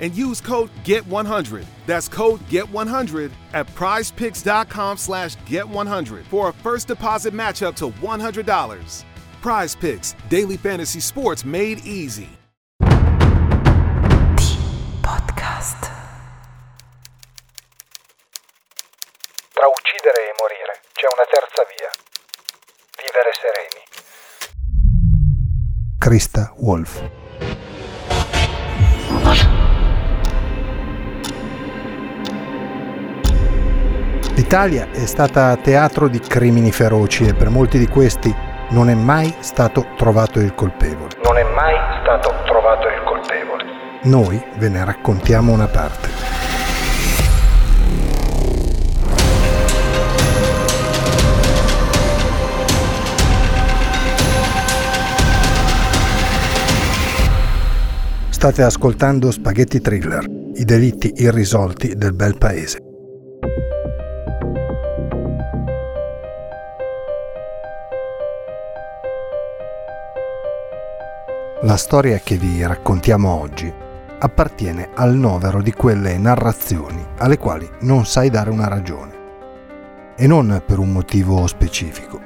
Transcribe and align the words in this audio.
and 0.00 0.14
use 0.14 0.40
code 0.40 0.70
GET100. 0.84 1.64
That's 1.86 2.08
code 2.08 2.40
GET100 2.48 3.30
at 3.52 3.66
prizepicks.com 3.68 4.96
slash 4.98 5.36
GET100 5.38 6.24
for 6.24 6.48
a 6.48 6.52
first 6.52 6.88
deposit 6.88 7.32
match 7.34 7.62
up 7.62 7.76
to 7.76 7.90
$100. 7.90 9.04
Prize 9.40 9.74
Picks, 9.76 10.14
daily 10.28 10.56
fantasy 10.56 11.00
sports 11.00 11.44
made 11.44 11.78
easy. 11.86 12.28
Podcast. 15.02 15.90
Tra 19.52 19.68
uccidere 19.68 20.20
e 20.28 20.32
morire 20.40 20.80
c'è 20.92 21.06
una 21.14 21.26
terza 21.30 21.62
via. 21.70 21.90
Vivere 22.98 23.32
sereni. 23.40 23.82
Krista 25.98 26.52
Wolf. 26.56 27.15
L'Italia 34.46 34.86
è 34.92 35.04
stata 35.06 35.56
teatro 35.56 36.06
di 36.06 36.20
crimini 36.20 36.70
feroci 36.70 37.26
e 37.26 37.34
per 37.34 37.48
molti 37.50 37.78
di 37.78 37.88
questi 37.88 38.32
non 38.70 38.88
è 38.88 38.94
mai 38.94 39.34
stato 39.40 39.88
trovato 39.96 40.38
il 40.38 40.54
colpevole. 40.54 41.16
Non 41.24 41.36
è 41.36 41.42
mai 41.52 41.74
stato 42.00 42.32
trovato 42.44 42.86
il 42.86 43.02
colpevole. 43.04 43.64
Noi 44.04 44.40
ve 44.58 44.68
ne 44.68 44.84
raccontiamo 44.84 45.52
una 45.52 45.66
parte. 45.66 46.08
State 58.28 58.62
ascoltando 58.62 59.32
Spaghetti 59.32 59.80
Thriller, 59.80 60.24
i 60.54 60.64
delitti 60.64 61.14
irrisolti 61.16 61.96
del 61.96 62.14
bel 62.14 62.38
paese. 62.38 62.85
La 71.66 71.76
storia 71.76 72.20
che 72.20 72.36
vi 72.36 72.64
raccontiamo 72.64 73.28
oggi 73.28 73.72
appartiene 74.20 74.90
al 74.94 75.16
novero 75.16 75.60
di 75.60 75.72
quelle 75.72 76.16
narrazioni 76.16 77.04
alle 77.18 77.38
quali 77.38 77.68
non 77.80 78.06
sai 78.06 78.30
dare 78.30 78.50
una 78.50 78.68
ragione. 78.68 80.14
E 80.16 80.28
non 80.28 80.62
per 80.64 80.78
un 80.78 80.92
motivo 80.92 81.44
specifico, 81.48 82.20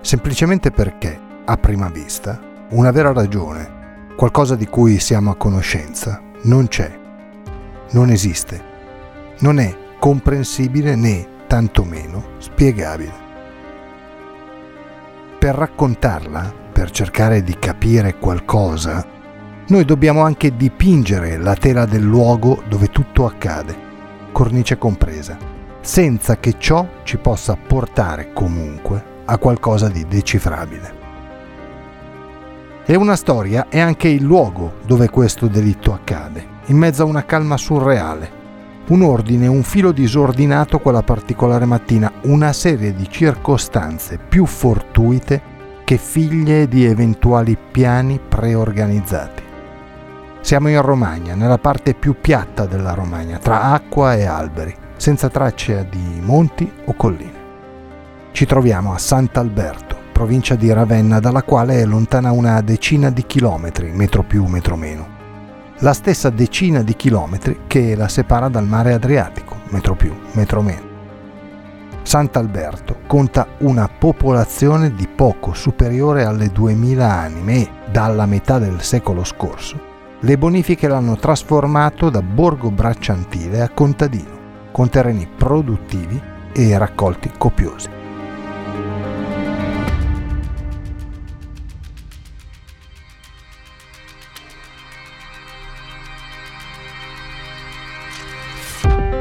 semplicemente 0.00 0.70
perché, 0.70 1.20
a 1.44 1.56
prima 1.56 1.88
vista, 1.88 2.40
una 2.68 2.92
vera 2.92 3.12
ragione, 3.12 4.12
qualcosa 4.16 4.54
di 4.54 4.68
cui 4.68 5.00
siamo 5.00 5.32
a 5.32 5.36
conoscenza, 5.36 6.22
non 6.42 6.68
c'è, 6.68 6.96
non 7.90 8.10
esiste, 8.10 8.62
non 9.40 9.58
è 9.58 9.76
comprensibile 9.98 10.94
né 10.94 11.26
tantomeno 11.48 12.36
spiegabile. 12.38 13.26
Per 15.36 15.52
raccontarla, 15.52 16.66
per 16.78 16.92
cercare 16.92 17.42
di 17.42 17.58
capire 17.58 18.18
qualcosa, 18.18 19.04
noi 19.66 19.84
dobbiamo 19.84 20.22
anche 20.22 20.54
dipingere 20.54 21.36
la 21.36 21.56
tela 21.56 21.86
del 21.86 22.04
luogo 22.04 22.62
dove 22.68 22.86
tutto 22.86 23.26
accade, 23.26 23.76
cornice 24.30 24.78
compresa, 24.78 25.36
senza 25.80 26.38
che 26.38 26.54
ciò 26.56 26.86
ci 27.02 27.16
possa 27.16 27.56
portare 27.56 28.32
comunque 28.32 29.22
a 29.24 29.38
qualcosa 29.38 29.88
di 29.88 30.06
decifrabile. 30.06 30.94
E 32.86 32.94
una 32.94 33.16
storia 33.16 33.66
è 33.68 33.80
anche 33.80 34.06
il 34.06 34.22
luogo 34.22 34.74
dove 34.86 35.08
questo 35.10 35.48
delitto 35.48 35.92
accade, 35.92 36.46
in 36.66 36.76
mezzo 36.76 37.02
a 37.02 37.06
una 37.06 37.24
calma 37.24 37.56
surreale. 37.56 38.36
Un 38.90 39.02
ordine, 39.02 39.48
un 39.48 39.64
filo 39.64 39.90
disordinato 39.90 40.78
quella 40.78 41.02
particolare 41.02 41.64
mattina, 41.64 42.12
una 42.22 42.52
serie 42.52 42.94
di 42.94 43.10
circostanze 43.10 44.16
più 44.16 44.46
fortuite 44.46 45.56
che 45.88 45.96
figlie 45.96 46.68
di 46.68 46.84
eventuali 46.84 47.56
piani 47.56 48.20
preorganizzati. 48.20 49.42
Siamo 50.42 50.68
in 50.68 50.82
Romagna, 50.82 51.34
nella 51.34 51.56
parte 51.56 51.94
più 51.94 52.16
piatta 52.20 52.66
della 52.66 52.92
Romagna, 52.92 53.38
tra 53.38 53.62
acqua 53.62 54.14
e 54.14 54.26
alberi, 54.26 54.76
senza 54.98 55.30
tracce 55.30 55.86
di 55.90 56.20
monti 56.20 56.70
o 56.84 56.92
colline. 56.92 57.40
Ci 58.32 58.44
troviamo 58.44 58.92
a 58.92 58.98
Sant'Alberto, 58.98 59.96
provincia 60.12 60.56
di 60.56 60.70
Ravenna, 60.70 61.20
dalla 61.20 61.42
quale 61.42 61.80
è 61.80 61.86
lontana 61.86 62.32
una 62.32 62.60
decina 62.60 63.08
di 63.08 63.24
chilometri, 63.24 63.90
metro 63.90 64.22
più, 64.22 64.44
metro 64.44 64.76
meno. 64.76 65.08
La 65.78 65.94
stessa 65.94 66.28
decina 66.28 66.82
di 66.82 66.94
chilometri 66.96 67.60
che 67.66 67.96
la 67.96 68.08
separa 68.08 68.50
dal 68.50 68.66
mare 68.66 68.92
Adriatico, 68.92 69.56
metro 69.70 69.94
più, 69.94 70.14
metro 70.32 70.60
meno. 70.60 70.87
Sant'Alberto 72.08 73.00
conta 73.06 73.46
una 73.58 73.86
popolazione 73.86 74.94
di 74.94 75.06
poco 75.06 75.52
superiore 75.52 76.24
alle 76.24 76.48
2000 76.48 77.06
anime 77.06 77.54
e, 77.56 77.70
dalla 77.92 78.24
metà 78.24 78.58
del 78.58 78.80
secolo 78.80 79.24
scorso, 79.24 79.78
le 80.20 80.38
bonifiche 80.38 80.88
l'hanno 80.88 81.16
trasformato 81.16 82.08
da 82.08 82.22
borgo 82.22 82.70
bracciantile 82.70 83.60
a 83.60 83.68
contadino, 83.68 84.70
con 84.72 84.88
terreni 84.88 85.28
produttivi 85.36 86.18
e 86.50 86.78
raccolti 86.78 87.30
copiosi. 87.36 87.90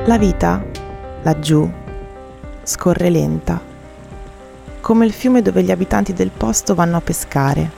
La 0.06 0.18
vita, 0.18 0.66
laggiù, 1.24 1.70
scorre 2.68 3.10
lenta, 3.10 3.62
come 4.82 5.06
il 5.06 5.14
fiume 5.14 5.42
dove 5.42 5.64
gli 5.64 5.72
abitanti 5.72 6.12
del 6.12 6.32
posto 6.36 6.76
vanno 6.76 6.98
a 6.98 7.02
pescare. 7.02 7.72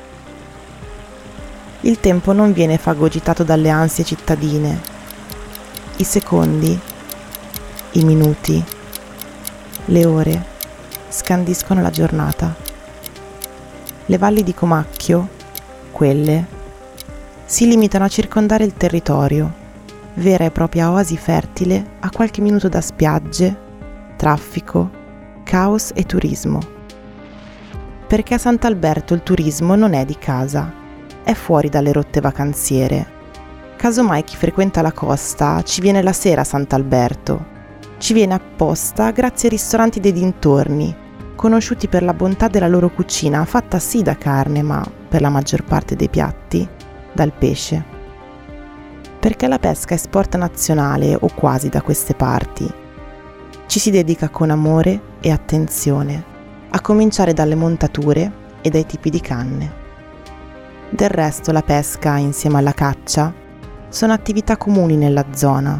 Il 1.82 2.00
tempo 2.00 2.34
non 2.34 2.54
viene 2.54 2.80
fagocitato 2.80 3.44
dalle 3.44 3.70
ansie 3.70 4.04
cittadine. 4.04 4.82
I 5.98 6.04
secondi, 6.04 6.80
i 7.92 8.04
minuti, 8.04 8.64
le 9.86 10.06
ore 10.06 10.44
scandiscono 11.10 11.84
la 11.84 11.92
giornata. 11.92 12.56
Le 14.08 14.18
valli 14.18 14.42
di 14.42 14.56
Comacchio, 14.56 15.28
quelle, 15.92 16.46
si 17.46 17.68
limitano 17.68 18.06
a 18.06 18.10
circondare 18.10 18.64
il 18.64 18.74
territorio 18.74 19.68
vera 20.16 20.46
e 20.46 20.52
propria 20.52 20.92
oasi 20.92 21.16
fertile 21.16 21.92
a 22.00 22.10
qualche 22.10 22.42
minuto 22.42 22.68
da 22.68 22.82
spiagge, 22.82 23.68
traffico, 24.19 24.92
caos 25.45 25.92
e 25.95 26.04
turismo. 26.04 26.60
Perché 28.06 28.33
a 28.33 28.38
Sant'Alberto 28.38 29.13
il 29.13 29.24
turismo 29.24 29.75
non 29.75 29.94
è 29.94 30.04
di 30.04 30.18
casa, 30.18 30.69
è 31.24 31.33
fuori 31.33 31.69
dalle 31.69 31.94
rotte 31.94 32.19
vacanziere, 32.19 33.18
Casomai 33.80 34.25
chi 34.25 34.36
frequenta 34.36 34.81
la 34.81 34.92
costa 34.92 35.62
ci 35.63 35.80
viene 35.80 36.01
la 36.01 36.12
sera 36.12 36.42
a 36.42 36.44
Sant'Alberto. 36.44 37.45
Ci 37.98 38.12
viene 38.12 38.33
apposta 38.33 39.12
grazie 39.12 39.48
ai 39.48 39.56
ristoranti 39.56 40.01
dei 40.01 40.12
dintorni, 40.12 40.94
conosciuti 41.33 41.88
per 41.88 42.04
la 42.04 42.13
bontà 42.13 42.50
della 42.50 42.68
loro 42.68 42.89
cucina, 42.89 43.45
fatta 43.45 43.80
sì 43.80 44.01
da 44.01 44.18
carne, 44.18 44.63
ma 44.63 44.86
per 45.07 45.21
la 45.21 45.30
maggior 45.30 45.63
parte 45.63 45.95
dei 45.95 46.10
piatti 46.10 46.68
dal 47.13 47.31
pesce. 47.31 47.81
Perché 49.18 49.48
la 49.48 49.60
pesca 49.60 49.95
è 49.95 49.98
sport 49.98 50.36
nazionale 50.36 51.16
o 51.18 51.30
quasi 51.33 51.69
da 51.69 51.81
queste 51.81 52.16
parti. 52.16 52.69
Ci 53.69 53.77
si 53.77 53.92
dedica 53.92 54.30
con 54.30 54.50
amore 54.50 55.00
e 55.19 55.30
attenzione, 55.30 56.24
a 56.71 56.81
cominciare 56.81 57.33
dalle 57.33 57.54
montature 57.54 58.31
e 58.62 58.71
dai 58.71 58.83
tipi 58.83 59.12
di 59.12 59.21
canne. 59.21 59.71
Del 60.89 61.12
resto 61.12 61.51
la 61.51 61.62
pesca, 61.62 62.18
insieme 62.18 62.57
alla 62.57 62.74
caccia, 62.74 63.31
sono 63.88 64.12
attività 64.12 64.57
comuni 64.57 64.95
nella 64.95 65.24
zona. 65.36 65.80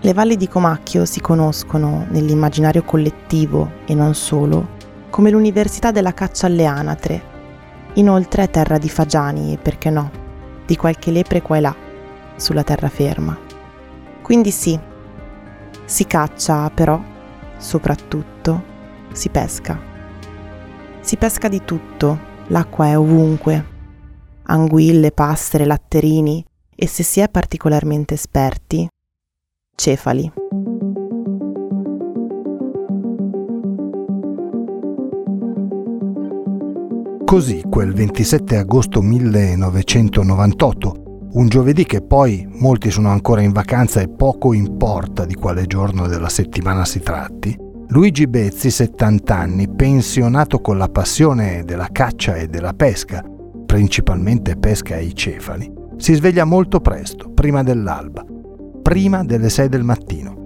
Le 0.00 0.12
valli 0.12 0.36
di 0.36 0.48
Comacchio 0.48 1.04
si 1.04 1.20
conoscono 1.20 2.06
nell'immaginario 2.08 2.82
collettivo 2.82 3.70
e 3.86 3.94
non 3.94 4.16
solo 4.16 4.70
come 5.10 5.30
l'Università 5.30 5.92
della 5.92 6.12
caccia 6.12 6.48
alle 6.48 6.64
anatre. 6.64 7.22
Inoltre 7.92 8.42
è 8.42 8.50
terra 8.50 8.78
di 8.78 8.88
fagiani 8.88 9.52
e 9.52 9.58
perché 9.58 9.90
no, 9.90 10.10
di 10.66 10.74
qualche 10.74 11.12
lepre 11.12 11.40
qua 11.40 11.56
e 11.56 11.60
là, 11.60 11.74
sulla 12.34 12.64
terraferma. 12.64 13.38
Quindi 14.22 14.50
sì, 14.50 14.76
si 15.94 16.08
caccia 16.08 16.68
però, 16.70 17.00
soprattutto, 17.56 18.64
si 19.12 19.28
pesca. 19.28 19.80
Si 20.98 21.16
pesca 21.16 21.46
di 21.46 21.62
tutto, 21.64 22.18
l'acqua 22.48 22.88
è 22.88 22.98
ovunque. 22.98 23.64
Anguille, 24.42 25.12
pastere, 25.12 25.64
latterini, 25.64 26.44
e 26.74 26.88
se 26.88 27.04
si 27.04 27.20
è 27.20 27.28
particolarmente 27.28 28.14
esperti, 28.14 28.88
cefali. 29.76 30.32
Così 37.24 37.62
quel 37.70 37.92
27 37.92 38.56
agosto 38.56 39.00
1998, 39.00 41.03
un 41.34 41.48
giovedì 41.48 41.84
che 41.84 42.00
poi 42.00 42.46
molti 42.48 42.90
sono 42.90 43.08
ancora 43.08 43.40
in 43.40 43.50
vacanza 43.50 44.00
e 44.00 44.08
poco 44.08 44.52
importa 44.52 45.24
di 45.24 45.34
quale 45.34 45.66
giorno 45.66 46.06
della 46.06 46.28
settimana 46.28 46.84
si 46.84 47.00
tratti, 47.00 47.56
Luigi 47.88 48.26
Bezzi, 48.28 48.70
70 48.70 49.36
anni, 49.36 49.68
pensionato 49.68 50.60
con 50.60 50.78
la 50.78 50.88
passione 50.88 51.64
della 51.64 51.88
caccia 51.90 52.36
e 52.36 52.46
della 52.46 52.72
pesca, 52.72 53.24
principalmente 53.66 54.56
pesca 54.56 54.94
ai 54.94 55.12
cefali, 55.12 55.70
si 55.96 56.14
sveglia 56.14 56.44
molto 56.44 56.80
presto, 56.80 57.30
prima 57.30 57.64
dell'alba, 57.64 58.24
prima 58.82 59.24
delle 59.24 59.50
6 59.50 59.68
del 59.68 59.82
mattino. 59.82 60.42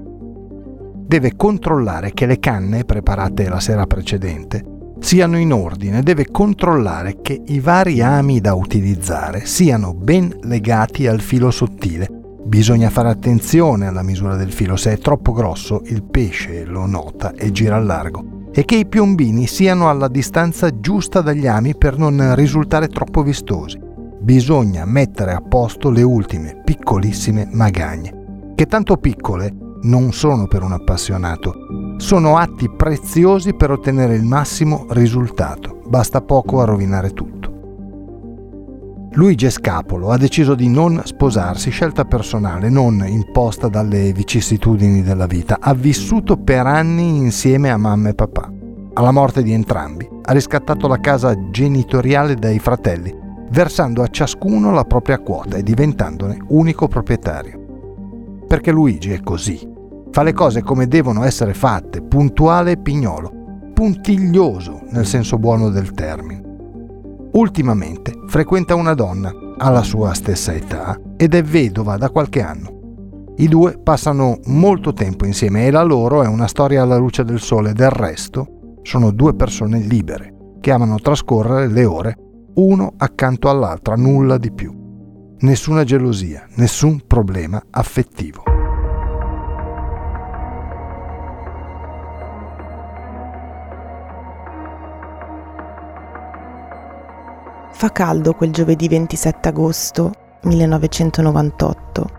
Deve 1.07 1.37
controllare 1.37 2.13
che 2.13 2.25
le 2.25 2.39
canne 2.39 2.85
preparate 2.85 3.49
la 3.49 3.61
sera 3.61 3.87
precedente 3.87 4.77
siano 5.01 5.39
in 5.39 5.53
ordine, 5.53 6.03
deve 6.03 6.31
controllare 6.31 7.19
che 7.23 7.41
i 7.47 7.61
vari 7.61 8.03
ami 8.03 8.41
da 8.41 8.55
utilizzare 8.55 9.47
siano 9.47 9.95
ben 9.95 10.37
legati 10.43 11.07
al 11.07 11.21
filo 11.21 11.51
sottile. 11.51 12.09
Bisogna 12.45 12.91
fare 12.91 13.09
attenzione 13.09 13.87
alla 13.87 14.03
misura 14.03 14.37
del 14.37 14.53
filo, 14.53 14.77
se 14.77 14.93
è 14.93 14.99
troppo 14.99 15.33
grosso 15.33 15.83
il 15.85 16.03
pesce 16.03 16.65
lo 16.65 16.87
nota 16.87 17.33
e 17.35 17.53
gira 17.53 17.77
al 17.77 17.87
largo. 17.87 18.47
E 18.53 18.65
che 18.65 18.77
i 18.77 18.87
piombini 18.87 19.47
siano 19.47 19.89
alla 19.89 20.09
distanza 20.09 20.81
giusta 20.81 21.21
dagli 21.21 21.47
ami 21.47 21.77
per 21.77 21.99
non 21.99 22.35
risultare 22.35 22.89
troppo 22.89 23.23
vistosi. 23.23 23.79
Bisogna 24.21 24.85
mettere 24.85 25.33
a 25.33 25.41
posto 25.41 25.91
le 25.91 26.03
ultime 26.03 26.61
piccolissime 26.65 27.49
magagne, 27.53 28.53
che 28.55 28.67
tanto 28.67 28.97
piccole 28.97 29.55
non 29.83 30.13
sono 30.13 30.47
per 30.49 30.63
un 30.63 30.73
appassionato, 30.73 31.55
sono 31.99 32.37
atti 32.37 32.71
preziosi 32.71 33.55
per 33.55 33.71
ottenere 33.71 34.15
il 34.15 34.25
massimo 34.25 34.87
risultato, 34.91 35.83
basta 35.87 36.23
poco 36.23 36.61
a 36.61 36.65
rovinare 36.65 37.11
tutto. 37.11 37.37
Luigi 39.13 39.51
Scapolo 39.51 40.11
ha 40.11 40.17
deciso 40.17 40.55
di 40.55 40.69
non 40.69 41.03
sposarsi, 41.05 41.71
scelta 41.71 42.05
personale, 42.05 42.71
non 42.71 43.05
imposta 43.07 43.69
dalle 43.69 44.13
vicissitudini 44.13 45.03
della 45.03 45.27
vita. 45.27 45.59
Ha 45.61 45.75
vissuto 45.75 46.37
per 46.37 46.67
anni 46.67 47.17
insieme 47.17 47.71
a 47.71 47.77
mamma 47.77 48.11
e 48.11 48.15
papà. 48.15 48.53
Alla 48.95 49.11
morte 49.11 49.43
di 49.43 49.53
entrambi 49.53 50.09
ha 50.23 50.33
riscattato 50.33 50.87
la 50.87 51.01
casa 51.01 51.51
genitoriale 51.51 52.37
dai 52.37 52.59
fratelli 52.59 53.27
versando 53.51 54.03
a 54.03 54.09
ciascuno 54.09 54.73
la 54.73 54.85
propria 54.85 55.19
quota 55.19 55.57
e 55.57 55.63
diventandone 55.63 56.39
unico 56.49 56.87
proprietario. 56.87 58.45
Perché 58.47 58.71
Luigi 58.71 59.13
è 59.13 59.21
così. 59.21 59.77
Fa 60.19 60.25
le 60.25 60.33
cose 60.33 60.63
come 60.63 60.89
devono 60.89 61.23
essere 61.23 61.55
fatte, 61.55 62.03
puntuale 62.03 62.73
e 62.73 62.77
pignolo, 62.77 63.71
puntiglioso 63.73 64.81
nel 64.91 65.07
senso 65.07 65.39
buono 65.39 65.71
del 65.71 65.93
termine. 65.93 66.43
Ultimamente 67.35 68.19
frequenta 68.27 68.75
una 68.75 68.95
donna, 68.95 69.33
alla 69.59 69.85
sua 69.85 70.15
stessa 70.15 70.53
età, 70.53 70.99
ed 71.17 71.37
è 71.37 71.43
vedova 71.45 71.97
da 71.99 72.11
qualche 72.11 72.43
anno. 72.43 73.35
I 73.37 73.47
due 73.47 73.79
passano 73.81 74.41
molto 74.47 74.93
tempo 74.93 75.25
insieme 75.25 75.69
e 75.69 75.71
la 75.71 75.85
loro 75.85 76.25
è 76.25 76.27
una 76.27 76.49
storia 76.49 76.83
alla 76.83 76.97
luce 76.97 77.23
del 77.23 77.39
sole, 77.39 77.73
del 77.73 77.91
resto 77.91 78.81
sono 78.83 79.13
due 79.13 79.37
persone 79.37 79.79
libere 79.79 80.57
che 80.61 80.73
amano 80.73 80.99
trascorrere 80.99 81.69
le 81.69 81.85
ore 81.85 82.17
uno 82.55 82.93
accanto 82.97 83.49
all'altra, 83.49 83.95
nulla 83.95 84.37
di 84.37 84.51
più. 84.51 84.75
Nessuna 85.39 85.85
gelosia, 85.85 86.45
nessun 86.57 87.03
problema 87.07 87.63
affettivo. 87.71 88.48
Fa 97.79 97.93
caldo 97.93 98.35
quel 98.35 98.51
giovedì 98.51 98.89
27 98.89 99.51
agosto 99.51 100.13
1998. 100.43 102.11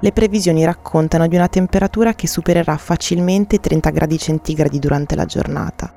Le 0.00 0.12
previsioni 0.12 0.64
raccontano 0.64 1.26
di 1.26 1.36
una 1.36 1.48
temperatura 1.48 2.14
che 2.14 2.26
supererà 2.26 2.74
facilmente 2.78 3.56
i 3.56 3.60
30 3.60 3.90
gradi 3.90 4.16
centigradi 4.16 4.78
durante 4.78 5.14
la 5.14 5.26
giornata, 5.26 5.92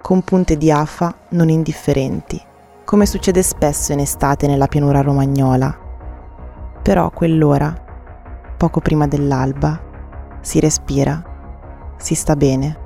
con 0.00 0.22
punte 0.22 0.56
di 0.56 0.70
afa 0.70 1.14
non 1.32 1.50
indifferenti 1.50 2.42
come 2.84 3.06
succede 3.06 3.42
spesso 3.42 3.92
in 3.92 4.00
estate 4.00 4.46
nella 4.46 4.66
pianura 4.66 5.02
romagnola. 5.02 5.78
Però 6.82 7.06
a 7.06 7.10
quell'ora, 7.10 7.74
poco 8.56 8.80
prima 8.80 9.06
dell'alba, 9.06 9.80
si 10.40 10.58
respira, 10.58 11.22
si 11.96 12.14
sta 12.14 12.34
bene. 12.34 12.81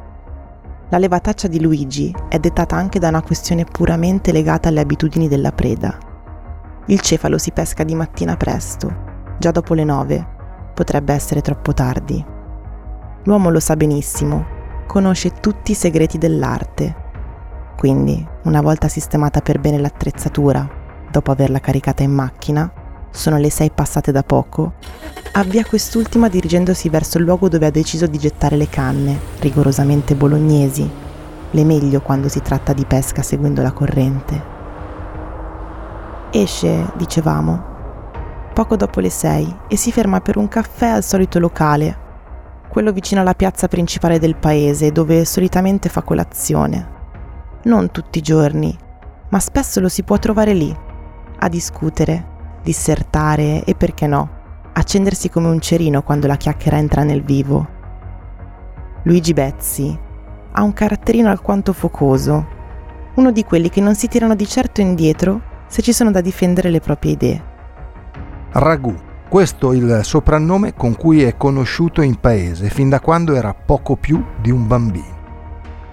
La 0.88 0.98
levataccia 0.98 1.48
di 1.48 1.60
Luigi 1.60 2.14
è 2.28 2.38
dettata 2.38 2.76
anche 2.76 2.98
da 2.98 3.08
una 3.08 3.22
questione 3.22 3.64
puramente 3.64 4.32
legata 4.32 4.68
alle 4.68 4.80
abitudini 4.80 5.28
della 5.28 5.52
preda. 5.52 5.98
Il 6.86 7.00
cefalo 7.00 7.38
si 7.38 7.50
pesca 7.50 7.84
di 7.84 7.94
mattina 7.94 8.36
presto, 8.36 8.94
già 9.38 9.50
dopo 9.50 9.74
le 9.74 9.84
nove, 9.84 10.26
potrebbe 10.74 11.12
essere 11.12 11.40
troppo 11.40 11.72
tardi. 11.72 12.24
L'uomo 13.24 13.50
lo 13.50 13.60
sa 13.60 13.74
benissimo, 13.76 14.46
conosce 14.86 15.32
tutti 15.40 15.72
i 15.72 15.74
segreti 15.74 16.18
dell'arte 16.18 17.04
quindi, 17.76 18.26
una 18.44 18.62
volta 18.62 18.88
sistemata 18.88 19.40
per 19.42 19.60
bene 19.60 19.78
l'attrezzatura, 19.78 20.66
dopo 21.10 21.30
averla 21.30 21.60
caricata 21.60 22.02
in 22.02 22.10
macchina, 22.10 22.72
sono 23.16 23.38
le 23.38 23.50
sei 23.50 23.70
passate 23.70 24.12
da 24.12 24.22
poco, 24.22 24.74
avvia 25.32 25.64
quest'ultima 25.64 26.28
dirigendosi 26.28 26.88
verso 26.90 27.16
il 27.18 27.24
luogo 27.24 27.48
dove 27.48 27.66
ha 27.66 27.70
deciso 27.70 28.06
di 28.06 28.18
gettare 28.18 28.56
le 28.56 28.68
canne, 28.68 29.18
rigorosamente 29.40 30.14
bolognesi, 30.14 30.88
le 31.50 31.64
meglio 31.64 32.02
quando 32.02 32.28
si 32.28 32.42
tratta 32.42 32.74
di 32.74 32.84
pesca 32.84 33.22
seguendo 33.22 33.62
la 33.62 33.72
corrente. 33.72 34.54
Esce, 36.30 36.92
dicevamo, 36.96 37.74
poco 38.52 38.76
dopo 38.76 39.00
le 39.00 39.10
sei 39.10 39.52
e 39.66 39.76
si 39.76 39.90
ferma 39.90 40.20
per 40.20 40.36
un 40.36 40.48
caffè 40.48 40.88
al 40.88 41.02
solito 41.02 41.38
locale, 41.38 42.04
quello 42.68 42.92
vicino 42.92 43.22
alla 43.22 43.34
piazza 43.34 43.66
principale 43.66 44.18
del 44.18 44.36
paese 44.36 44.92
dove 44.92 45.24
solitamente 45.24 45.88
fa 45.88 46.02
colazione. 46.02 46.94
Non 47.62 47.90
tutti 47.90 48.18
i 48.18 48.22
giorni, 48.22 48.76
ma 49.30 49.40
spesso 49.40 49.80
lo 49.80 49.88
si 49.88 50.02
può 50.02 50.18
trovare 50.18 50.52
lì, 50.52 50.76
a 51.38 51.48
discutere, 51.48 52.34
dissertare 52.66 53.62
e 53.62 53.76
perché 53.76 54.08
no, 54.08 54.28
accendersi 54.72 55.30
come 55.30 55.46
un 55.46 55.60
cerino 55.60 56.02
quando 56.02 56.26
la 56.26 56.36
chiacchiera 56.36 56.78
entra 56.78 57.04
nel 57.04 57.22
vivo. 57.22 57.74
Luigi 59.04 59.32
Bezzi 59.32 59.96
ha 60.50 60.62
un 60.62 60.72
caratterino 60.72 61.30
alquanto 61.30 61.72
focoso, 61.72 62.54
uno 63.14 63.30
di 63.30 63.44
quelli 63.44 63.70
che 63.70 63.80
non 63.80 63.94
si 63.94 64.08
tirano 64.08 64.34
di 64.34 64.48
certo 64.48 64.80
indietro 64.80 65.54
se 65.68 65.80
ci 65.80 65.92
sono 65.92 66.10
da 66.10 66.20
difendere 66.20 66.70
le 66.70 66.80
proprie 66.80 67.12
idee. 67.12 67.44
Ragù, 68.50 68.94
questo 69.28 69.72
è 69.72 69.76
il 69.76 70.00
soprannome 70.02 70.74
con 70.74 70.96
cui 70.96 71.22
è 71.22 71.36
conosciuto 71.36 72.02
in 72.02 72.16
paese 72.18 72.68
fin 72.68 72.88
da 72.88 72.98
quando 72.98 73.34
era 73.34 73.54
poco 73.54 73.94
più 73.94 74.20
di 74.40 74.50
un 74.50 74.66
bambino. 74.66 75.14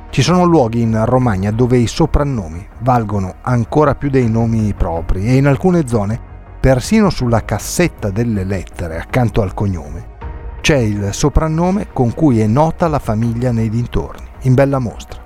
Ci 0.10 0.24
sono 0.24 0.44
luoghi 0.44 0.82
in 0.82 1.06
Romagna 1.06 1.52
dove 1.52 1.78
i 1.78 1.88
soprannomi 1.88 2.68
valgono 2.80 3.36
ancora 3.42 3.96
più 3.96 4.10
dei 4.10 4.30
nomi 4.30 4.74
propri 4.74 5.26
e 5.26 5.36
in 5.36 5.46
alcune 5.46 5.88
zone 5.88 6.32
persino 6.64 7.10
sulla 7.10 7.44
cassetta 7.44 8.10
delle 8.10 8.46
lettere 8.46 8.98
accanto 8.98 9.42
al 9.42 9.54
cognome, 9.54 10.12
c'è 10.62 10.78
il 10.78 11.10
soprannome 11.12 11.88
con 11.92 12.14
cui 12.14 12.40
è 12.40 12.48
nota 12.48 12.88
la 12.88 13.00
famiglia 13.00 13.52
nei 13.52 13.68
dintorni, 13.68 14.26
in 14.44 14.54
bella 14.54 14.80
mostra. 14.80 15.22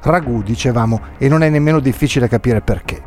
Ragù, 0.00 0.42
dicevamo, 0.42 1.00
e 1.18 1.28
non 1.28 1.42
è 1.42 1.50
nemmeno 1.50 1.80
difficile 1.80 2.28
capire 2.28 2.62
perché. 2.62 2.98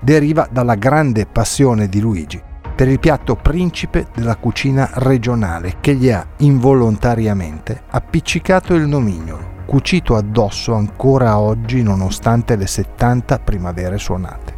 Deriva 0.00 0.48
dalla 0.50 0.74
grande 0.74 1.26
passione 1.26 1.88
di 1.88 2.00
Luigi 2.00 2.42
per 2.74 2.88
il 2.88 2.98
piatto 2.98 3.36
principe 3.36 4.08
della 4.12 4.34
cucina 4.34 4.90
regionale 4.94 5.76
che 5.80 5.94
gli 5.94 6.10
ha 6.10 6.26
involontariamente 6.38 7.82
appiccicato 7.88 8.74
il 8.74 8.88
nomignolo, 8.88 9.62
cucito 9.64 10.16
addosso 10.16 10.74
ancora 10.74 11.38
oggi 11.38 11.84
nonostante 11.84 12.56
le 12.56 12.66
70 12.66 13.38
primavere 13.38 13.96
suonate. 13.96 14.55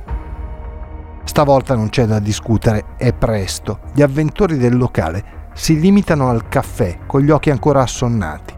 Stavolta 1.28 1.74
non 1.76 1.90
c'è 1.90 2.06
da 2.06 2.20
discutere, 2.20 2.96
è 2.96 3.12
presto. 3.12 3.80
Gli 3.92 4.00
avventori 4.00 4.56
del 4.56 4.78
locale 4.78 5.50
si 5.52 5.78
limitano 5.78 6.30
al 6.30 6.48
caffè 6.48 7.00
con 7.06 7.20
gli 7.20 7.30
occhi 7.30 7.50
ancora 7.50 7.82
assonnati. 7.82 8.54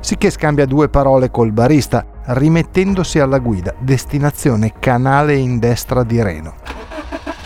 Sicché 0.00 0.30
scambia 0.30 0.64
due 0.64 0.88
parole 0.88 1.30
col 1.30 1.52
barista, 1.52 2.04
rimettendosi 2.24 3.18
alla 3.18 3.38
guida, 3.38 3.74
destinazione 3.78 4.72
canale 4.80 5.36
in 5.36 5.58
destra 5.58 6.02
di 6.02 6.20
Reno. 6.22 6.54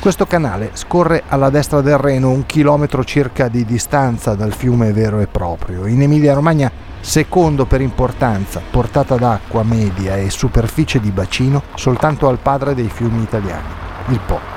Questo 0.01 0.27
canale 0.27 0.71
scorre 0.75 1.25
alla 1.27 1.51
destra 1.51 1.81
del 1.81 1.99
Reno, 1.99 2.31
un 2.31 2.47
chilometro 2.47 3.03
circa 3.03 3.49
di 3.49 3.65
distanza 3.65 4.37
dal 4.37 4.55
fiume 4.55 4.93
vero 4.93 5.19
e 5.19 5.27
proprio. 5.27 5.87
In 5.87 6.03
Emilia-Romagna, 6.03 6.71
secondo 7.01 7.67
per 7.67 7.81
importanza, 7.81 8.63
portata 8.71 9.17
d'acqua 9.17 9.65
media 9.65 10.17
e 10.17 10.31
superficie 10.31 11.01
di 11.01 11.11
bacino, 11.11 11.65
soltanto 11.75 12.29
al 12.29 12.39
padre 12.39 12.75
dei 12.75 12.89
fiumi 12.89 13.23
italiani, 13.23 13.69
il 14.07 14.21
Po. 14.25 14.52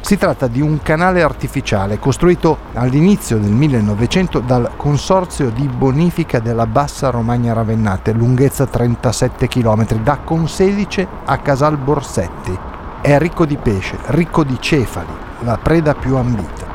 Si 0.00 0.16
tratta 0.16 0.46
di 0.46 0.62
un 0.62 0.80
canale 0.82 1.22
artificiale 1.22 1.98
costruito 1.98 2.58
all'inizio 2.72 3.36
del 3.36 3.50
1900 3.50 4.40
dal 4.40 4.70
Consorzio 4.76 5.50
di 5.50 5.68
Bonifica 5.68 6.38
della 6.38 6.66
Bassa 6.66 7.10
Romagna 7.10 7.52
Ravennate, 7.52 8.12
lunghezza 8.12 8.64
37 8.66 9.48
km, 9.48 10.00
da 10.02 10.18
Conselice 10.24 11.06
a 11.26 11.36
Casal 11.38 11.76
Borsetti. 11.76 12.58
È 13.02 13.18
ricco 13.18 13.44
di 13.44 13.56
pesce, 13.56 13.98
ricco 14.06 14.44
di 14.44 14.56
cefali, 14.58 15.12
la 15.40 15.58
preda 15.58 15.94
più 15.94 16.16
ambita. 16.16 16.66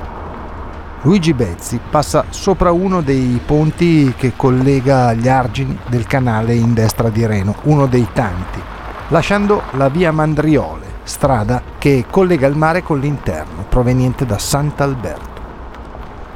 Luigi 1.02 1.34
Bezzi 1.34 1.80
passa 1.90 2.26
sopra 2.30 2.72
uno 2.72 3.02
dei 3.02 3.42
ponti 3.44 4.14
che 4.16 4.34
collega 4.36 5.14
gli 5.14 5.28
argini 5.28 5.78
del 5.88 6.06
canale 6.06 6.54
in 6.54 6.74
destra 6.74 7.10
di 7.10 7.26
Reno, 7.26 7.56
uno 7.64 7.88
dei 7.88 8.08
tanti, 8.14 8.62
lasciando 9.08 9.64
la 9.72 9.90
via 9.90 10.12
Mandriole 10.12 10.93
strada 11.04 11.62
che 11.78 12.06
collega 12.10 12.48
il 12.48 12.56
mare 12.56 12.82
con 12.82 13.00
l'interno, 13.00 13.66
proveniente 13.68 14.26
da 14.26 14.38
Sant'Alberto. 14.38 15.42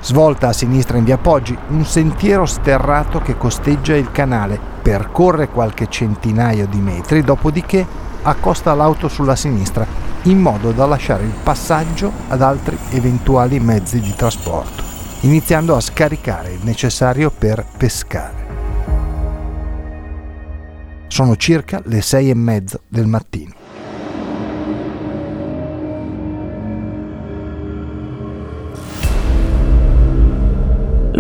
Svolta 0.02 0.50
a 0.50 0.54
sinistra 0.54 0.98
in 0.98 1.04
via 1.04 1.18
Poggi, 1.18 1.58
un 1.70 1.84
sentiero 1.84 2.46
sterrato 2.46 3.20
che 3.20 3.36
costeggia 3.36 3.96
il 3.96 4.12
canale, 4.12 4.60
percorre 4.82 5.50
qualche 5.50 5.88
centinaio 5.90 6.68
di 6.68 6.80
metri, 6.80 7.22
dopodiché 7.22 7.86
accosta 8.22 8.74
l'auto 8.74 9.08
sulla 9.08 9.36
sinistra, 9.36 9.86
in 10.24 10.40
modo 10.40 10.72
da 10.72 10.86
lasciare 10.86 11.24
il 11.24 11.34
passaggio 11.44 12.12
ad 12.28 12.42
altri 12.42 12.78
eventuali 12.92 13.60
mezzi 13.60 14.00
di 14.00 14.14
trasporto, 14.16 14.84
iniziando 15.22 15.76
a 15.76 15.82
scaricare 15.82 16.54
il 16.54 16.60
necessario 16.64 17.32
per 17.32 17.66
pescare. 17.78 18.46
Sono 21.08 21.36
circa 21.36 21.82
le 21.86 22.02
sei 22.02 22.30
e 22.30 22.36
mezza 22.36 22.80
del 22.88 23.08
mattino. 23.08 23.57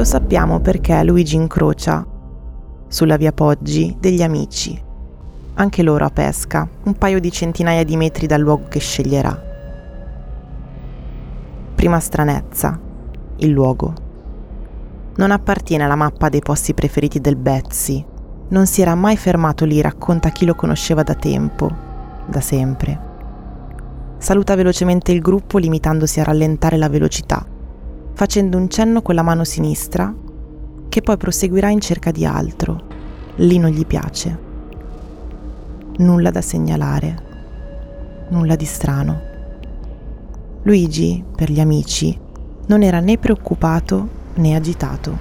Sappiamo 0.07 0.61
perché 0.61 1.03
Luigi 1.03 1.35
incrocia 1.35 2.07
sulla 2.87 3.17
via 3.17 3.33
Poggi 3.33 3.97
degli 3.99 4.23
amici, 4.23 4.81
anche 5.55 5.83
loro 5.83 6.05
a 6.05 6.09
pesca, 6.09 6.65
un 6.83 6.93
paio 6.93 7.19
di 7.19 7.29
centinaia 7.29 7.83
di 7.83 7.97
metri 7.97 8.25
dal 8.25 8.39
luogo 8.39 8.69
che 8.69 8.79
sceglierà. 8.79 9.37
Prima 11.75 11.99
stranezza, 11.99 12.79
il 13.39 13.49
luogo. 13.49 13.93
Non 15.17 15.31
appartiene 15.31 15.83
alla 15.83 15.95
mappa 15.95 16.29
dei 16.29 16.39
posti 16.39 16.73
preferiti 16.73 17.19
del 17.19 17.35
Betsy, 17.35 18.01
non 18.47 18.65
si 18.65 18.81
era 18.81 18.95
mai 18.95 19.17
fermato 19.17 19.65
lì, 19.65 19.81
racconta 19.81 20.29
chi 20.29 20.45
lo 20.45 20.55
conosceva 20.55 21.03
da 21.03 21.15
tempo, 21.15 21.69
da 22.25 22.39
sempre. 22.39 22.99
Saluta 24.19 24.55
velocemente 24.55 25.11
il 25.11 25.19
gruppo 25.19 25.57
limitandosi 25.57 26.21
a 26.21 26.23
rallentare 26.23 26.77
la 26.77 26.87
velocità 26.87 27.55
facendo 28.17 28.57
un 28.57 28.67
cenno 28.67 29.03
con 29.03 29.13
la 29.13 29.21
mano 29.21 29.43
sinistra, 29.43 30.11
che 30.89 31.01
poi 31.03 31.17
proseguirà 31.17 31.69
in 31.69 31.79
cerca 31.79 32.09
di 32.09 32.25
altro. 32.25 32.81
Lì 33.35 33.59
non 33.59 33.69
gli 33.69 33.85
piace. 33.85 34.39
Nulla 35.97 36.31
da 36.31 36.41
segnalare, 36.41 38.25
nulla 38.29 38.55
di 38.55 38.65
strano. 38.65 39.21
Luigi, 40.63 41.23
per 41.35 41.51
gli 41.51 41.59
amici, 41.59 42.19
non 42.65 42.81
era 42.81 42.99
né 43.01 43.19
preoccupato 43.19 44.09
né 44.33 44.55
agitato. 44.55 45.15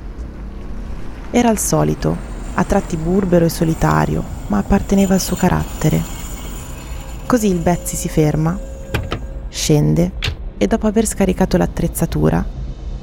Era 1.31 1.51
il 1.51 1.59
solito, 1.59 2.17
a 2.55 2.65
tratti 2.65 2.97
burbero 2.97 3.45
e 3.45 3.51
solitario, 3.51 4.25
ma 4.47 4.57
apparteneva 4.57 5.13
al 5.13 5.21
suo 5.21 5.37
carattere. 5.37 6.03
Così 7.27 7.49
il 7.49 7.59
Betsy 7.59 7.95
si 7.95 8.09
ferma, 8.09 8.59
scende 9.51 10.13
e 10.57 10.67
dopo 10.67 10.87
aver 10.87 11.05
scaricato 11.05 11.59
l'attrezzatura 11.59 12.56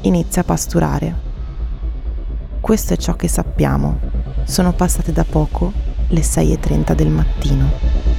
inizia 0.04 0.42
a 0.42 0.46
pasturare. 0.46 1.16
Questo 2.60 2.94
è 2.94 2.98
ciò 2.98 3.16
che 3.16 3.28
sappiamo. 3.28 4.00
Sono 4.46 4.74
passate 4.74 5.12
da 5.12 5.24
poco 5.24 5.72
le 6.08 6.22
6.30 6.22 6.94
del 6.94 7.10
mattino. 7.10 8.12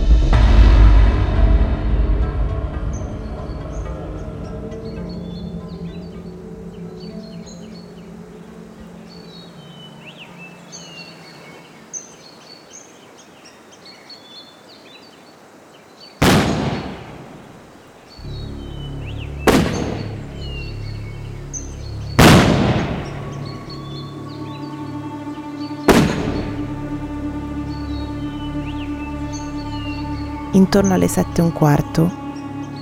Intorno 30.54 30.94
alle 30.94 31.08
sette 31.08 31.40
e 31.40 31.44
un 31.44 31.52
quarto, 31.52 32.08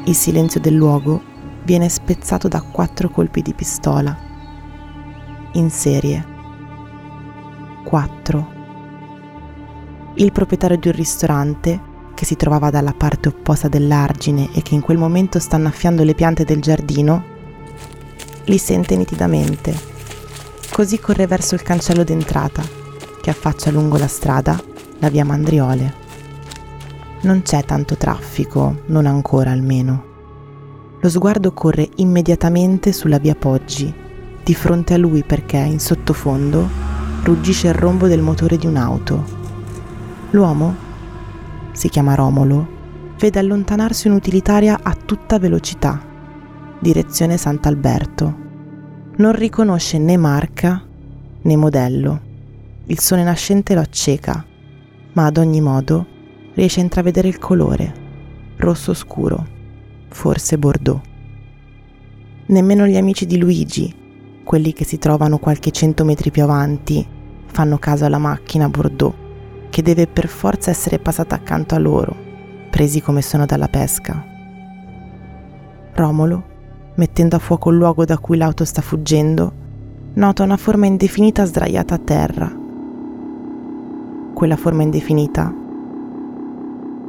il 0.05 0.15
silenzio 0.15 0.61
del 0.61 0.75
luogo 0.75 1.23
viene 1.65 1.89
spezzato 1.89 2.47
da 2.47 2.61
quattro 2.61 3.09
colpi 3.09 3.41
di 3.41 3.55
pistola. 3.55 4.15
In 5.53 5.71
serie. 5.71 6.23
Quattro. 7.83 8.47
Il 10.17 10.33
proprietario 10.33 10.77
di 10.77 10.89
un 10.89 10.95
ristorante, 10.95 11.81
che 12.13 12.27
si 12.27 12.37
trovava 12.37 12.69
dalla 12.69 12.93
parte 12.93 13.29
opposta 13.29 13.69
dell'argine 13.69 14.51
e 14.53 14.61
che 14.61 14.75
in 14.75 14.83
quel 14.83 14.99
momento 14.99 15.39
sta 15.39 15.57
annaffiando 15.57 16.05
le 16.05 16.15
piante 16.15 16.45
del 16.45 16.61
giardino, 16.61 17.25
li 18.45 18.59
sente 18.59 18.97
nitidamente. 18.97 19.75
Così 20.71 21.01
corre 21.01 21.27
verso 21.27 21.55
il 21.55 21.63
cancello 21.63 22.05
d'entrata, 22.05 22.63
che 23.23 23.31
affaccia 23.31 23.71
lungo 23.71 23.97
la 23.97 24.09
strada 24.09 24.63
la 24.99 25.09
via 25.09 25.25
Mandriole 25.25 26.02
non 27.23 27.43
c'è 27.43 27.65
tanto 27.65 27.97
traffico, 27.97 28.83
non 28.87 29.07
ancora 29.07 29.51
almeno. 29.51 30.11
Lo 31.01 31.09
sguardo 31.09 31.53
corre 31.53 31.89
immediatamente 31.97 32.93
sulla 32.93 33.19
via 33.19 33.35
Poggi, 33.35 33.93
di 34.43 34.55
fronte 34.55 34.95
a 34.95 34.99
lui 34.99 35.23
perché 35.23 35.59
in 35.59 35.79
sottofondo 35.79 36.69
ruggisce 37.23 37.69
il 37.69 37.75
rombo 37.75 38.07
del 38.07 38.23
motore 38.23 38.57
di 38.57 38.67
un'auto. 38.67 39.25
L'uomo, 40.31 40.75
si 41.73 41.89
chiama 41.89 42.15
Romolo, 42.15 42.81
vede 43.19 43.39
allontanarsi 43.39 44.09
un'utilitaria 44.09 44.81
a 44.83 44.95
tutta 44.95 45.39
velocità, 45.39 46.01
direzione 46.79 47.37
Sant'Alberto. 47.37 48.41
Non 49.17 49.33
riconosce 49.33 49.99
né 49.99 50.17
marca 50.17 50.83
né 51.43 51.57
modello. 51.57 52.21
Il 52.87 52.99
sole 52.99 53.23
nascente 53.23 53.75
lo 53.75 53.81
acceca, 53.81 54.45
ma 55.13 55.27
ad 55.27 55.37
ogni 55.37 55.61
modo 55.61 56.07
riesce 56.55 56.81
a 56.81 56.83
intravedere 56.83 57.29
il 57.29 57.39
colore, 57.39 57.95
rosso 58.57 58.95
scuro, 58.95 59.47
forse 60.09 60.59
bordeaux. 60.59 61.01
Nemmeno 62.47 62.87
gli 62.87 62.97
amici 62.97 63.27
di 63.27 63.39
Luigi, 63.39 63.95
quelli 64.45 64.73
che 64.73 64.85
si 64.85 64.99
trovano 64.99 65.39
qualche 65.39 65.71
cento 65.71 66.05
metri 66.05 66.31
più 66.31 66.43
avanti, 66.43 67.07
fanno 67.47 67.79
caso 67.79 68.05
alla 68.05 68.19
macchina 68.19 68.69
bordeaux, 68.69 69.15
che 69.71 69.83
deve 69.83 70.07
per 70.07 70.29
forza 70.29 70.71
essere 70.71 70.99
passata 70.99 71.35
accanto 71.35 71.75
a 71.75 71.79
loro, 71.79 72.15
presi 72.71 73.01
come 73.01 73.23
sono 73.23 73.47
dalla 73.47 73.69
pesca. 73.69 74.25
Romolo 75.95 76.51
mettendo 76.95 77.37
a 77.37 77.39
fuoco 77.39 77.71
il 77.71 77.77
luogo 77.77 78.05
da 78.05 78.19
cui 78.19 78.37
l'auto 78.37 78.65
sta 78.65 78.83
fuggendo, 78.83 79.53
nota 80.15 80.43
una 80.43 80.57
forma 80.57 80.87
indefinita 80.87 81.45
sdraiata 81.45 81.95
a 81.95 81.99
terra. 81.99 82.57
Quella 84.35 84.57
forma 84.57 84.83
indefinita, 84.83 85.55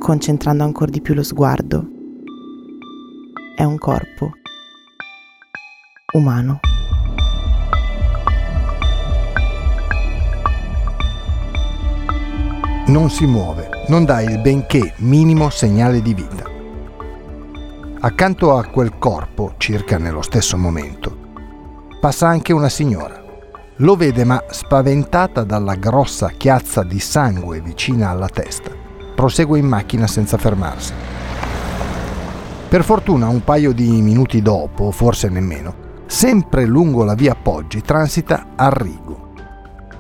concentrando 0.04 0.66
ancora 0.66 0.92
di 0.92 1.00
più 1.00 1.14
lo 1.14 1.24
sguardo, 1.24 1.88
è 3.56 3.64
un 3.64 3.78
corpo 3.78 4.32
umano. 6.16 6.60
Non 12.88 13.10
si 13.10 13.26
muove, 13.26 13.70
non 13.88 14.04
dà 14.04 14.20
il 14.20 14.42
benché 14.42 14.94
minimo 14.98 15.50
segnale 15.50 16.02
di 16.02 16.14
vita. 16.14 16.44
Accanto 18.02 18.58
a 18.58 18.66
quel 18.66 18.98
corpo, 18.98 19.54
circa 19.56 19.98
nello 19.98 20.22
stesso 20.22 20.58
momento, 20.58 21.18
passa 22.02 22.28
anche 22.28 22.52
una 22.52 22.68
signora. 22.68 23.24
Lo 23.78 23.96
vede 23.96 24.26
ma 24.26 24.44
spaventata 24.50 25.46
dalla 25.46 25.76
grossa 25.76 26.28
chiazza 26.28 26.84
di 26.84 27.00
sangue 27.00 27.62
vicina 27.62 28.10
alla 28.10 28.28
testa. 28.28 28.83
Prosegue 29.16 29.60
in 29.60 29.68
macchina 29.68 30.08
senza 30.08 30.38
fermarsi. 30.38 30.94
Per 32.68 32.84
fortuna 32.84 33.28
un 33.28 33.44
paio 33.44 33.72
di 33.72 34.02
minuti 34.02 34.42
dopo, 34.42 34.90
forse 34.92 35.30
nemmeno, 35.30 35.76
sempre 36.08 36.66
lungo 36.66 37.04
la 37.04 37.14
via 37.14 37.36
Poggi 37.36 37.82
transita 37.82 38.48
Arrigo. 38.56 39.32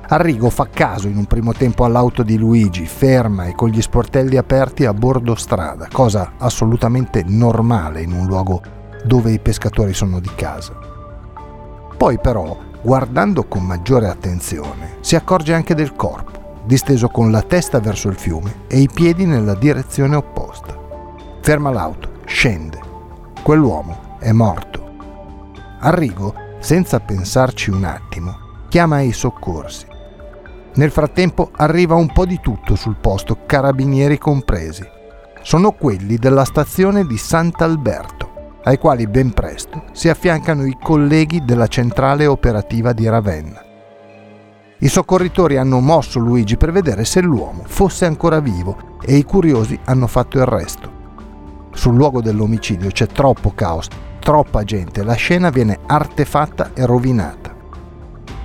Arrigo 0.07 0.49
fa 0.49 0.67
caso 0.67 1.07
in 1.07 1.17
un 1.17 1.25
primo 1.25 1.53
tempo 1.53 1.85
all'auto 1.85 2.23
di 2.23 2.37
Luigi, 2.37 2.85
ferma 2.85 3.45
e 3.45 3.55
con 3.55 3.69
gli 3.69 3.81
sportelli 3.81 4.37
aperti 4.37 4.85
a 4.85 4.93
bordo 4.93 5.35
strada, 5.35 5.87
cosa 5.91 6.33
assolutamente 6.37 7.23
normale 7.25 8.01
in 8.01 8.11
un 8.11 8.25
luogo 8.25 8.61
dove 9.05 9.31
i 9.31 9.39
pescatori 9.39 9.93
sono 9.93 10.19
di 10.19 10.29
casa. 10.35 10.73
Poi 11.95 12.19
però, 12.19 12.57
guardando 12.81 13.45
con 13.45 13.63
maggiore 13.63 14.07
attenzione, 14.09 14.97
si 14.99 15.15
accorge 15.15 15.53
anche 15.53 15.73
del 15.73 15.95
corpo, 15.95 16.42
disteso 16.65 17.09
con 17.09 17.31
la 17.31 17.41
testa 17.41 17.79
verso 17.79 18.09
il 18.09 18.15
fiume 18.15 18.63
e 18.67 18.79
i 18.79 18.89
piedi 18.91 19.25
nella 19.25 19.55
direzione 19.55 20.15
opposta. 20.15 20.77
Ferma 21.41 21.71
l'auto, 21.71 22.21
scende. 22.25 22.79
Quell'uomo 23.41 24.17
è 24.19 24.31
morto. 24.31 24.91
Arrigo, 25.79 26.33
senza 26.59 26.99
pensarci 26.99 27.69
un 27.69 27.83
attimo, 27.83 28.37
chiama 28.69 29.01
i 29.01 29.11
soccorsi. 29.11 29.85
Nel 30.75 30.91
frattempo 30.91 31.51
arriva 31.53 31.95
un 31.95 32.11
po' 32.11 32.25
di 32.25 32.39
tutto 32.41 32.75
sul 32.75 32.95
posto, 32.95 33.39
carabinieri 33.45 34.17
compresi. 34.17 34.83
Sono 35.41 35.73
quelli 35.73 36.15
della 36.15 36.45
stazione 36.45 37.05
di 37.05 37.17
Sant'Alberto 37.17 38.31
ai 38.63 38.77
quali 38.77 39.07
ben 39.07 39.33
presto 39.33 39.83
si 39.91 40.07
affiancano 40.07 40.65
i 40.65 40.77
colleghi 40.81 41.43
della 41.43 41.67
centrale 41.67 42.25
operativa 42.25 42.93
di 42.93 43.07
Ravenna. 43.09 43.72
I 44.83 44.89
soccorritori 44.89 45.55
hanno 45.55 45.79
mosso 45.79 46.19
Luigi 46.19 46.57
per 46.57 46.73
vedere 46.73 47.05
se 47.05 47.21
l'uomo 47.21 47.63
fosse 47.65 48.05
ancora 48.05 48.41
vivo 48.41 48.97
e 49.01 49.15
i 49.15 49.23
curiosi 49.23 49.79
hanno 49.85 50.07
fatto 50.07 50.39
il 50.39 50.45
resto. 50.45 50.91
Sul 51.71 51.95
luogo 51.95 52.21
dell'omicidio 52.21 52.89
c'è 52.89 53.07
troppo 53.07 53.53
caos, 53.55 53.87
troppa 54.19 54.65
gente, 54.65 55.01
la 55.01 55.13
scena 55.13 55.51
viene 55.51 55.79
artefatta 55.85 56.71
e 56.73 56.85
rovinata. 56.85 57.55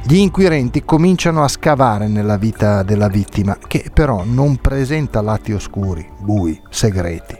Gli 0.05 0.15
inquirenti 0.15 0.85
cominciano 0.85 1.43
a 1.43 1.49
scavare 1.49 2.07
nella 2.07 2.37
vita 2.37 2.85
della 2.85 3.09
vittima, 3.09 3.59
che 3.59 3.91
però 3.93 4.23
non 4.25 4.59
presenta 4.59 5.21
lati 5.21 5.53
oscuri, 5.53 6.09
bui, 6.21 6.63
segreti. 6.71 7.37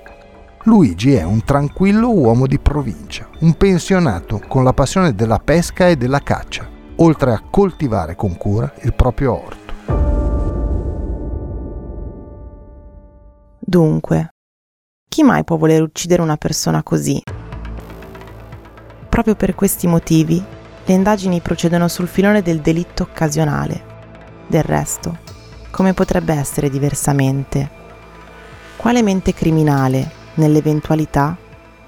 Luigi 0.65 1.15
è 1.15 1.23
un 1.23 1.45
tranquillo 1.45 2.13
uomo 2.13 2.49
di 2.49 2.59
provincia, 2.59 3.29
un 3.43 3.55
pensionato 3.55 4.43
con 4.49 4.65
la 4.65 4.73
passione 4.73 5.15
della 5.15 5.39
pesca 5.39 5.87
e 5.87 5.95
della 5.95 6.19
caccia, 6.19 6.77
oltre 7.01 7.33
a 7.33 7.43
coltivare 7.49 8.17
con 8.17 8.37
cura 8.37 8.73
il 8.83 8.93
proprio 8.93 9.41
orto. 9.45 9.67
Dunque, 13.61 14.35
chi 15.09 15.23
mai 15.23 15.45
può 15.45 15.57
voler 15.57 15.83
uccidere 15.83 16.23
una 16.23 16.37
persona 16.37 16.83
così? 16.83 17.23
Proprio 19.09 19.35
per 19.37 19.55
questi 19.55 19.87
motivi, 19.87 20.43
le 20.85 20.95
indagini 20.95 21.41
procedono 21.41 21.87
sul 21.87 22.09
filone 22.09 22.43
del 22.43 22.61
delitto 22.61 23.05
occasionale. 23.05 23.97
Del 24.47 24.63
resto, 24.63 25.19
come 25.71 25.93
potrebbe 25.93 26.35
essere 26.35 26.71
diversamente? 26.71 27.77
Quale 28.77 29.03
mente 29.03 29.35
criminale 29.35 30.11
nell'eventualità, 30.35 31.37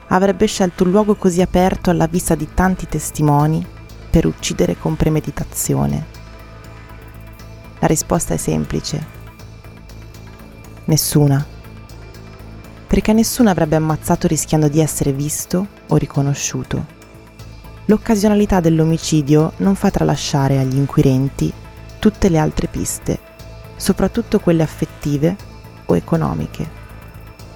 avrebbe 0.09 0.47
scelto 0.47 0.85
un 0.85 0.91
luogo 0.91 1.15
così 1.15 1.41
aperto 1.41 1.91
alla 1.91 2.07
vista 2.07 2.35
di 2.35 2.49
tanti 2.53 2.87
testimoni 2.87 3.79
per 4.11 4.27
uccidere 4.27 4.77
con 4.77 4.97
premeditazione? 4.97 6.19
La 7.79 7.87
risposta 7.87 8.35
è 8.35 8.37
semplice. 8.37 9.07
Nessuna. 10.85 11.47
Perché 12.87 13.13
nessuno 13.13 13.49
avrebbe 13.49 13.77
ammazzato 13.77 14.27
rischiando 14.27 14.69
di 14.69 14.81
essere 14.81 15.13
visto 15.13 15.67
o 15.87 15.97
riconosciuto. 15.97 16.99
L'occasionalità 17.87 18.61
dell'omicidio 18.61 19.53
non 19.59 19.77
fa 19.77 19.91
tralasciare 19.91 20.59
agli 20.59 20.77
inquirenti 20.77 21.53
tutte 21.99 22.29
le 22.29 22.39
altre 22.39 22.67
piste, 22.67 23.19
soprattutto 23.77 24.41
quelle 24.41 24.63
affettive 24.63 25.37
o 25.87 25.97
economiche. 25.97 26.69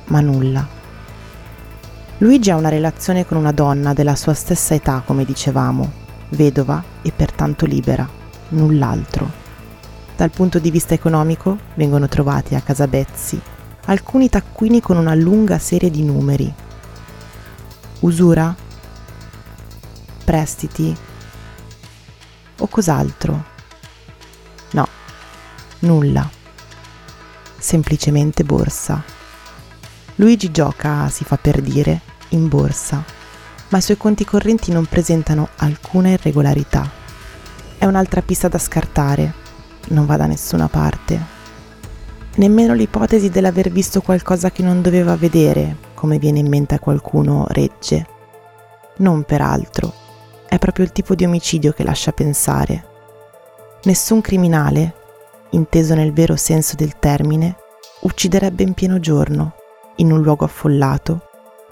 Ma 0.06 0.20
nulla. 0.20 0.66
Luigi 2.18 2.50
ha 2.50 2.56
una 2.56 2.68
relazione 2.68 3.26
con 3.26 3.36
una 3.36 3.52
donna 3.52 3.92
della 3.92 4.14
sua 4.14 4.34
stessa 4.34 4.74
età, 4.74 5.02
come 5.04 5.24
dicevamo, 5.24 6.02
vedova 6.30 6.82
e 7.02 7.12
pertanto 7.12 7.66
libera, 7.66 8.08
null'altro. 8.48 9.42
Dal 10.16 10.30
punto 10.30 10.58
di 10.58 10.70
vista 10.70 10.94
economico 10.94 11.58
vengono 11.74 12.08
trovati 12.08 12.54
a 12.54 12.60
casa 12.60 12.87
Bezzi 12.87 13.40
alcuni 13.87 14.28
taccuini 14.28 14.80
con 14.80 14.96
una 14.96 15.14
lunga 15.14 15.58
serie 15.58 15.90
di 15.90 16.02
numeri. 16.02 16.52
Usura? 18.00 18.54
Prestiti? 20.24 20.96
O 22.58 22.66
cos'altro? 22.66 23.44
No, 24.70 24.88
nulla. 25.80 26.28
Semplicemente 27.58 28.44
borsa. 28.44 29.02
Luigi 30.16 30.50
gioca, 30.50 31.08
si 31.10 31.24
fa 31.24 31.37
per 31.37 31.60
dire, 31.60 32.00
in 32.30 32.48
borsa, 32.48 33.04
ma 33.68 33.79
i 33.79 33.83
suoi 33.83 33.96
conti 33.96 34.24
correnti 34.24 34.72
non 34.72 34.87
presentano 34.87 35.48
alcuna 35.57 36.11
irregolarità. 36.11 36.90
È 37.79 37.85
un'altra 37.85 38.22
pista 38.22 38.48
da 38.48 38.59
scartare, 38.59 39.33
non 39.88 40.07
va 40.07 40.16
da 40.16 40.27
nessuna 40.27 40.68
parte. 40.68 41.33
Nemmeno 42.37 42.74
l'ipotesi 42.74 43.31
dell'aver 43.31 43.70
visto 43.70 44.00
qualcosa 44.00 44.50
che 44.50 44.62
non 44.62 44.83
doveva 44.83 45.16
vedere, 45.16 45.77
come 45.94 46.18
viene 46.18 46.40
in 46.40 46.48
mente 46.48 46.74
a 46.74 46.81
qualcuno, 46.81 47.46
regge. 47.48 48.07
Non 48.96 49.22
peraltro, 49.24 49.92
è 50.48 50.59
proprio 50.59 50.85
il 50.85 50.92
tipo 50.92 51.14
di 51.14 51.24
omicidio 51.24 51.72
che 51.72 51.85
lascia 51.85 52.12
pensare. 52.12 52.85
Nessun 53.85 54.20
criminale, 54.20 54.94
inteso 55.50 55.94
nel 55.94 56.12
vero 56.12 56.37
senso 56.37 56.74
del 56.77 56.98
termine, 56.98 57.57
ucciderebbe 58.00 58.62
in 58.62 58.72
pieno 58.74 58.98
giorno, 58.98 59.55
in 59.96 60.11
un 60.11 60.22
luogo 60.22 60.44
affollato, 60.44 61.23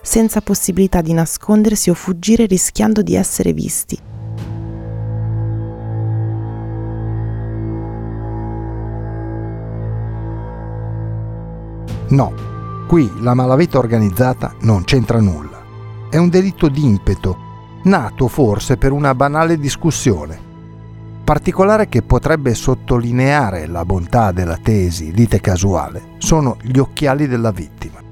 senza 0.02 0.40
possibilità 0.40 1.00
di 1.00 1.12
nascondersi 1.12 1.88
o 1.88 1.94
fuggire 1.94 2.46
rischiando 2.46 3.02
di 3.02 3.14
essere 3.14 3.52
visti. 3.52 3.98
No, 12.08 12.34
qui 12.86 13.10
la 13.20 13.32
malavita 13.32 13.78
organizzata 13.78 14.54
non 14.60 14.84
c'entra 14.84 15.18
nulla. 15.18 15.62
È 16.10 16.18
un 16.18 16.28
delitto 16.28 16.68
d'impeto, 16.68 17.36
nato 17.84 18.28
forse 18.28 18.76
per 18.76 18.92
una 18.92 19.14
banale 19.14 19.58
discussione. 19.58 20.50
Particolare 21.24 21.88
che 21.88 22.02
potrebbe 22.02 22.52
sottolineare 22.52 23.66
la 23.66 23.86
bontà 23.86 24.30
della 24.32 24.58
tesi 24.58 25.12
lite 25.12 25.40
casuale 25.40 26.16
sono 26.18 26.58
gli 26.60 26.78
occhiali 26.78 27.26
della 27.26 27.50
vittima. 27.50 28.12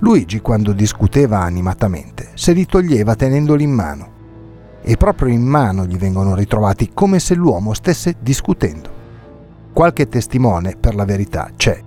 Luigi, 0.00 0.40
quando 0.40 0.72
discuteva 0.72 1.40
animatamente, 1.40 2.30
se 2.34 2.52
li 2.52 2.66
toglieva 2.66 3.14
tenendoli 3.14 3.64
in 3.64 3.70
mano. 3.70 4.14
E 4.82 4.96
proprio 4.96 5.28
in 5.28 5.42
mano 5.42 5.86
gli 5.86 5.96
vengono 5.96 6.34
ritrovati 6.34 6.90
come 6.92 7.18
se 7.18 7.34
l'uomo 7.34 7.72
stesse 7.72 8.16
discutendo. 8.20 8.90
Qualche 9.72 10.08
testimone, 10.08 10.76
per 10.78 10.94
la 10.94 11.04
verità, 11.04 11.50
c'è, 11.56 11.80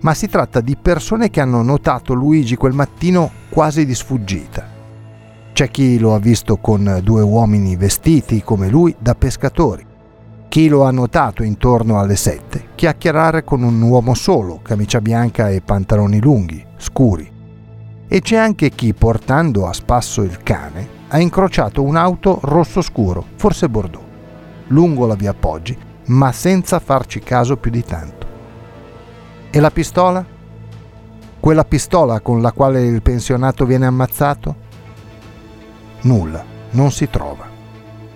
ma 0.00 0.12
si 0.12 0.26
tratta 0.28 0.60
di 0.60 0.76
persone 0.76 1.30
che 1.30 1.40
hanno 1.40 1.62
notato 1.62 2.14
Luigi 2.14 2.56
quel 2.56 2.74
mattino 2.74 3.30
quasi 3.48 3.86
di 3.86 3.94
sfuggita. 3.94 4.74
C'è 5.52 5.70
chi 5.70 5.98
lo 5.98 6.14
ha 6.14 6.18
visto 6.18 6.58
con 6.58 7.00
due 7.02 7.22
uomini 7.22 7.76
vestiti 7.76 8.42
come 8.42 8.68
lui 8.68 8.94
da 8.98 9.14
pescatori, 9.14 9.86
chi 10.48 10.68
lo 10.68 10.84
ha 10.84 10.90
notato 10.90 11.42
intorno 11.42 11.98
alle 11.98 12.16
sette 12.16 12.68
chiacchierare 12.74 13.44
con 13.44 13.62
un 13.62 13.80
uomo 13.80 14.14
solo, 14.14 14.60
camicia 14.62 15.00
bianca 15.00 15.48
e 15.48 15.60
pantaloni 15.60 16.20
lunghi, 16.20 16.64
scuri, 16.76 17.30
e 18.08 18.20
c'è 18.20 18.36
anche 18.36 18.70
chi, 18.70 18.94
portando 18.94 19.66
a 19.66 19.72
spasso 19.72 20.22
il 20.22 20.42
cane, 20.42 20.88
ha 21.08 21.18
incrociato 21.18 21.82
un'auto 21.82 22.38
rosso 22.42 22.80
scuro, 22.80 23.24
forse 23.36 23.68
Bordeaux, 23.68 24.04
lungo 24.68 25.06
la 25.06 25.14
via 25.14 25.34
Poggi, 25.34 25.76
ma 26.06 26.32
senza 26.32 26.78
farci 26.78 27.20
caso 27.20 27.56
più 27.56 27.70
di 27.70 27.84
tanto. 27.84 28.26
E 29.50 29.60
la 29.60 29.70
pistola? 29.70 30.24
Quella 31.40 31.64
pistola 31.64 32.20
con 32.20 32.40
la 32.40 32.52
quale 32.52 32.84
il 32.84 33.02
pensionato 33.02 33.64
viene 33.64 33.86
ammazzato? 33.86 34.64
Nulla, 36.02 36.44
non 36.70 36.90
si 36.90 37.08
trova. 37.08 37.44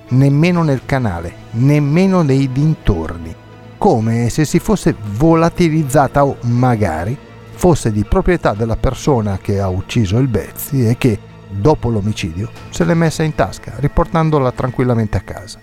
Nemmeno 0.09 0.63
nel 0.63 0.83
canale, 0.85 1.33
nemmeno 1.53 2.23
nei 2.23 2.51
dintorni. 2.51 3.35
Come 3.79 4.29
se 4.29 4.45
si 4.45 4.59
fosse 4.59 4.95
volatilizzata 5.17 6.25
o 6.25 6.37
magari 6.43 7.17
fosse 7.61 7.93
di 7.93 8.07
proprietà 8.07 8.55
della 8.55 8.79
persona 8.79 9.37
che 9.37 9.61
ha 9.61 9.69
ucciso 9.69 10.17
il 10.17 10.29
Bezzi 10.29 10.89
e 10.89 10.97
che, 10.97 11.19
dopo 11.51 11.91
l'omicidio, 11.91 12.49
se 12.71 12.87
l'è 12.87 12.95
messa 12.95 13.23
in 13.23 13.35
tasca, 13.35 13.75
riportandola 13.77 14.51
tranquillamente 14.53 15.19
a 15.19 15.21
casa. 15.21 15.61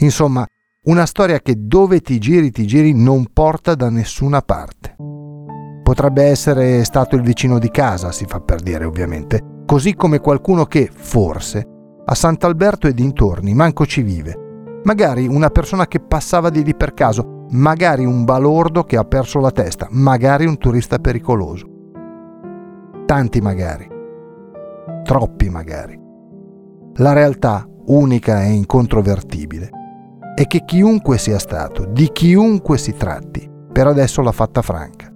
Insomma, 0.00 0.46
una 0.82 1.06
storia 1.06 1.40
che 1.40 1.54
dove 1.56 2.02
ti 2.02 2.18
giri 2.18 2.50
ti 2.50 2.66
giri 2.66 2.92
non 2.92 3.32
porta 3.32 3.74
da 3.74 3.88
nessuna 3.88 4.42
parte. 4.42 4.96
Potrebbe 5.82 6.24
essere 6.24 6.84
stato 6.84 7.16
il 7.16 7.22
vicino 7.22 7.58
di 7.58 7.70
casa, 7.70 8.12
si 8.12 8.26
fa 8.26 8.40
per 8.40 8.60
dire 8.60 8.84
ovviamente, 8.84 9.62
così 9.64 9.94
come 9.94 10.18
qualcuno 10.18 10.66
che, 10.66 10.90
forse, 10.92 11.66
a 12.04 12.14
Sant'Alberto 12.14 12.86
e 12.86 12.92
dintorni 12.92 13.54
manco 13.54 13.86
ci 13.86 14.02
vive. 14.02 14.80
Magari 14.84 15.26
una 15.26 15.48
persona 15.48 15.86
che 15.86 16.00
passava 16.00 16.50
di 16.50 16.62
lì 16.62 16.74
per 16.74 16.92
caso, 16.92 17.38
magari 17.50 18.04
un 18.04 18.24
balordo 18.24 18.84
che 18.84 18.96
ha 18.96 19.04
perso 19.04 19.40
la 19.40 19.50
testa, 19.50 19.88
magari 19.90 20.46
un 20.46 20.58
turista 20.58 20.98
pericoloso. 20.98 21.66
Tanti 23.06 23.40
magari, 23.40 23.88
troppi 25.02 25.48
magari. 25.48 25.98
La 26.94 27.12
realtà, 27.12 27.66
unica 27.86 28.44
e 28.44 28.50
incontrovertibile, 28.50 29.70
è 30.34 30.46
che 30.46 30.64
chiunque 30.64 31.18
sia 31.18 31.38
stato, 31.38 31.86
di 31.86 32.10
chiunque 32.12 32.78
si 32.78 32.94
tratti, 32.94 33.50
per 33.72 33.86
adesso 33.86 34.22
l'ha 34.22 34.32
fatta 34.32 34.62
franca. 34.62 35.12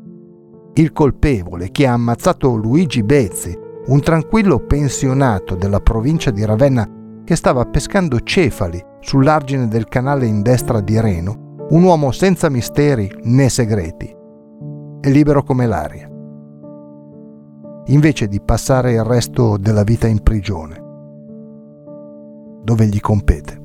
Il 0.74 0.92
colpevole 0.92 1.70
che 1.70 1.86
ha 1.86 1.92
ammazzato 1.92 2.54
Luigi 2.56 3.04
Bezzi, 3.04 3.56
un 3.86 4.00
tranquillo 4.00 4.58
pensionato 4.58 5.54
della 5.54 5.80
provincia 5.80 6.30
di 6.30 6.44
Ravenna 6.44 6.88
che 7.22 7.36
stava 7.36 7.64
pescando 7.64 8.20
cefali 8.20 8.82
sull'argine 9.00 9.68
del 9.68 9.86
canale 9.86 10.26
in 10.26 10.42
destra 10.42 10.80
di 10.80 11.00
Reno, 11.00 11.43
un 11.70 11.82
uomo 11.82 12.10
senza 12.12 12.50
misteri 12.50 13.10
né 13.22 13.48
segreti, 13.48 14.14
è 15.00 15.10
libero 15.10 15.42
come 15.42 15.66
l'aria, 15.66 16.08
invece 17.86 18.28
di 18.28 18.40
passare 18.40 18.92
il 18.92 19.04
resto 19.04 19.56
della 19.56 19.82
vita 19.82 20.06
in 20.06 20.22
prigione, 20.22 20.82
dove 22.62 22.86
gli 22.86 23.00
compete. 23.00 23.63